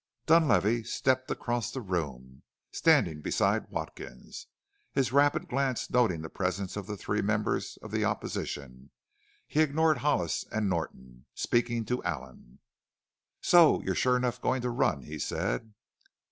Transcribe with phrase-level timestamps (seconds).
[0.25, 4.47] Dunlavey stepped across the room, standing beside Watkins,
[4.91, 8.89] his rapid glance noting the presence of the three members of the opposition.
[9.45, 12.57] He ignored Hollis and Norton, speaking to Allen.
[13.41, 15.71] "So you're sure enough going to run?" he said.